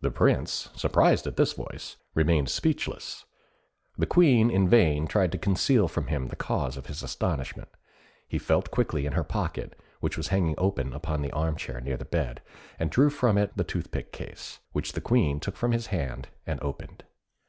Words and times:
The 0.00 0.12
Prince, 0.12 0.68
surprised 0.76 1.26
at 1.26 1.36
this 1.36 1.54
voice, 1.54 1.96
remained 2.14 2.48
speechless. 2.48 3.24
The 3.98 4.06
Queen 4.06 4.48
in 4.48 4.68
vain 4.68 5.08
tried 5.08 5.32
to 5.32 5.38
conceal 5.38 5.88
from 5.88 6.06
him 6.06 6.28
the 6.28 6.36
cause 6.36 6.76
of 6.76 6.86
his 6.86 7.02
astonishment; 7.02 7.68
he 8.28 8.38
felt 8.38 8.70
quickly 8.70 9.06
in 9.06 9.14
her 9.14 9.24
pocket, 9.24 9.76
which 9.98 10.16
was 10.16 10.28
hanging 10.28 10.54
upon 10.56 11.22
the 11.22 11.32
arm 11.32 11.56
chair 11.56 11.80
near 11.80 11.96
the 11.96 12.04
bed, 12.04 12.42
and 12.78 12.90
drew 12.90 13.10
from 13.10 13.36
it 13.36 13.56
the 13.56 13.64
toothpick 13.64 14.12
case, 14.12 14.60
which 14.70 14.92
the 14.92 15.00
Queen 15.00 15.40
took 15.40 15.56
from 15.56 15.72
his 15.72 15.86
hand 15.88 16.28
and 16.46 16.62
opened. 16.62 17.02